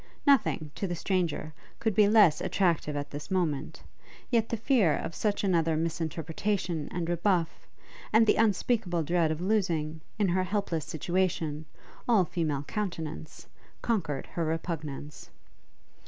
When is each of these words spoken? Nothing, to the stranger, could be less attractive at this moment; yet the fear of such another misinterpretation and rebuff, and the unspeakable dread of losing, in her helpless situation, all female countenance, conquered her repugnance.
Nothing, 0.25 0.71
to 0.73 0.87
the 0.87 0.95
stranger, 0.95 1.53
could 1.79 1.93
be 1.93 2.07
less 2.07 2.41
attractive 2.41 2.95
at 2.95 3.11
this 3.11 3.29
moment; 3.29 3.83
yet 4.31 4.49
the 4.49 4.57
fear 4.57 4.95
of 4.97 5.13
such 5.13 5.43
another 5.43 5.77
misinterpretation 5.77 6.87
and 6.89 7.07
rebuff, 7.07 7.67
and 8.11 8.25
the 8.25 8.33
unspeakable 8.35 9.03
dread 9.03 9.29
of 9.29 9.41
losing, 9.41 10.01
in 10.17 10.29
her 10.29 10.43
helpless 10.43 10.85
situation, 10.85 11.65
all 12.09 12.25
female 12.25 12.63
countenance, 12.63 13.45
conquered 13.83 14.25
her 14.25 14.43
repugnance. 14.43 15.29